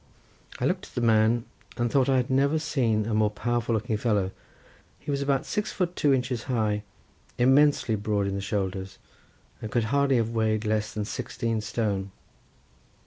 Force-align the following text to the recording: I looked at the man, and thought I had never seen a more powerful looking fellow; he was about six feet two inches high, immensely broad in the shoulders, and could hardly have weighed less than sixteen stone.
I 0.59 0.65
looked 0.65 0.87
at 0.87 0.95
the 0.95 1.01
man, 1.01 1.45
and 1.77 1.91
thought 1.91 2.09
I 2.09 2.17
had 2.17 2.31
never 2.31 2.57
seen 2.57 3.05
a 3.05 3.13
more 3.13 3.29
powerful 3.29 3.75
looking 3.75 3.97
fellow; 3.97 4.31
he 4.97 5.11
was 5.11 5.21
about 5.21 5.45
six 5.45 5.71
feet 5.71 5.95
two 5.95 6.11
inches 6.11 6.45
high, 6.45 6.81
immensely 7.37 7.93
broad 7.93 8.25
in 8.25 8.33
the 8.33 8.41
shoulders, 8.41 8.97
and 9.61 9.71
could 9.71 9.83
hardly 9.93 10.15
have 10.15 10.31
weighed 10.31 10.65
less 10.65 10.91
than 10.91 11.05
sixteen 11.05 11.61
stone. 11.61 12.09